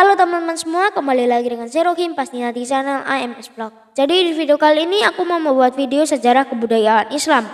[0.00, 3.92] Halo teman-teman semua, kembali lagi dengan Zero Kim pastinya di channel AMS Vlog.
[3.92, 7.44] Jadi di video kali ini aku mau membuat video sejarah kebudayaan Islam.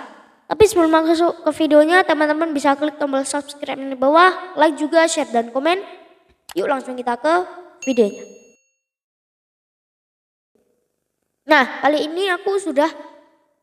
[0.46, 5.26] Tapi sebelum masuk ke videonya, teman-teman bisa klik tombol subscribe di bawah, like juga, share
[5.34, 5.82] dan komen.
[6.54, 7.34] Yuk langsung kita ke
[7.82, 8.22] videonya.
[11.50, 12.94] Nah, kali ini aku sudah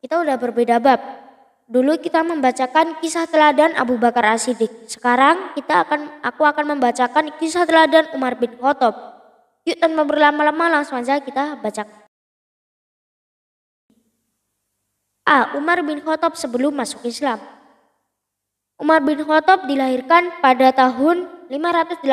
[0.04, 1.23] kita udah berbeda bab.
[1.64, 4.84] Dulu kita membacakan kisah teladan Abu Bakar As-Siddiq.
[4.84, 8.92] Sekarang kita akan aku akan membacakan kisah teladan Umar bin Khattab.
[9.64, 11.88] Yuk tanpa berlama-lama langsung saja kita baca.
[15.24, 15.56] A.
[15.56, 17.40] Umar bin Khattab sebelum masuk Islam.
[18.76, 22.04] Umar bin Khattab dilahirkan pada tahun 581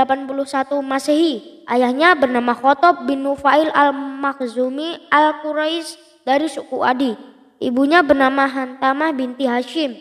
[0.80, 1.67] Masehi.
[1.67, 7.30] Ayahnya bernama Khattab bin Nufail al-Makhzumi al-Quraisy dari suku Adi.
[7.61, 9.93] Ibunya bernama Hantamah binti Hashim.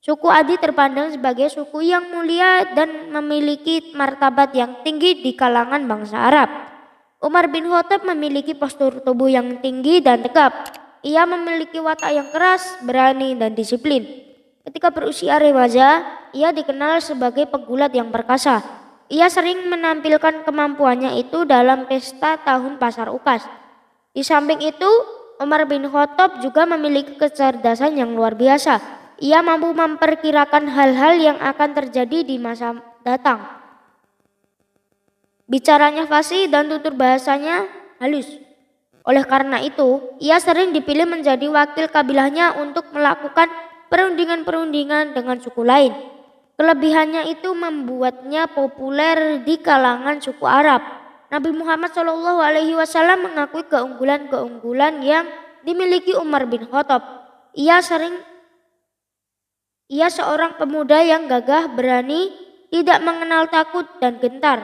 [0.00, 6.16] Suku Adi terpandang sebagai suku yang mulia dan memiliki martabat yang tinggi di kalangan bangsa
[6.16, 6.48] Arab.
[7.20, 10.72] Umar bin Khattab memiliki postur tubuh yang tinggi dan tegap.
[11.04, 14.08] Ia memiliki watak yang keras, berani, dan disiplin.
[14.64, 16.00] Ketika berusia remaja,
[16.32, 18.64] ia dikenal sebagai pegulat yang perkasa.
[19.12, 23.44] Ia sering menampilkan kemampuannya itu dalam pesta tahun pasar ukas.
[24.16, 28.80] Di samping itu, Umar bin Khattab juga memiliki kecerdasan yang luar biasa.
[29.20, 33.44] Ia mampu memperkirakan hal-hal yang akan terjadi di masa datang.
[35.46, 37.68] Bicaranya fasih dan tutur bahasanya
[38.02, 38.28] halus.
[39.06, 43.46] Oleh karena itu, ia sering dipilih menjadi wakil kabilahnya untuk melakukan
[43.86, 45.94] perundingan-perundingan dengan suku lain.
[46.56, 51.05] Kelebihannya itu membuatnya populer di kalangan suku Arab.
[51.26, 55.26] Nabi Muhammad Shallallahu Alaihi Wasallam mengakui keunggulan-keunggulan yang
[55.66, 57.02] dimiliki Umar bin Khattab.
[57.58, 58.14] Ia sering
[59.86, 62.34] ia seorang pemuda yang gagah, berani,
[62.70, 64.62] tidak mengenal takut dan gentar.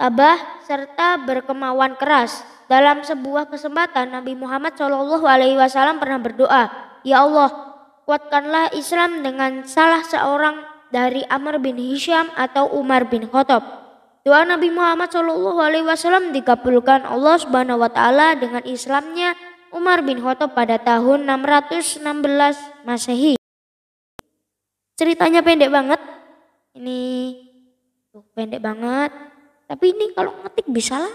[0.00, 2.40] Tabah serta berkemauan keras.
[2.70, 6.64] Dalam sebuah kesempatan Nabi Muhammad Shallallahu Alaihi Wasallam pernah berdoa,
[7.02, 7.50] Ya Allah,
[8.06, 10.64] kuatkanlah Islam dengan salah seorang
[10.94, 13.89] dari Amr bin Hisham atau Umar bin Khattab.
[14.20, 19.32] Doa Nabi Muhammad Shallallahu Alaihi Wasallam dikabulkan Allah Subhanahu Wa Taala dengan Islamnya
[19.72, 22.04] Umar bin Khattab pada tahun 616
[22.84, 23.40] Masehi.
[25.00, 26.00] Ceritanya pendek banget.
[26.76, 27.00] Ini
[28.12, 29.08] tuh pendek banget.
[29.64, 31.14] Tapi ini kalau ngetik bisa lah.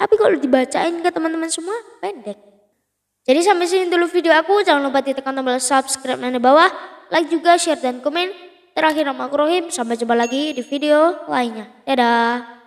[0.00, 2.40] Tapi kalau dibacain ke teman-teman semua pendek.
[3.28, 4.64] Jadi sampai sini dulu video aku.
[4.64, 6.72] Jangan lupa ditekan tombol subscribe di bawah.
[7.12, 8.49] Like juga, share dan komen.
[8.80, 11.68] Terakhir nama Rohim, sampai jumpa lagi di video lainnya.
[11.84, 12.64] Dadah.